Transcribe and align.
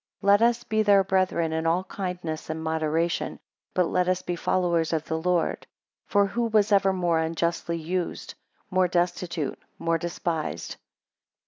(3 0.21 0.27
Let 0.29 0.41
us 0.41 0.63
be 0.63 0.81
their 0.81 1.03
brethren 1.03 1.53
in 1.53 1.67
all 1.67 1.83
kindness 1.83 2.49
and 2.49 2.63
moderation, 2.63 3.39
but 3.75 3.85
let 3.85 4.07
us 4.09 4.23
be 4.23 4.35
followers 4.35 4.93
of 4.93 5.05
the 5.05 5.19
Lord; 5.19 5.67
for 6.07 6.25
who 6.25 6.45
was 6.47 6.71
ever 6.71 6.91
more 6.91 7.19
unjustly 7.19 7.77
used? 7.77 8.33
More 8.71 8.87
destitute? 8.87 9.59
More 9.77 9.99
despised?). 9.99 10.77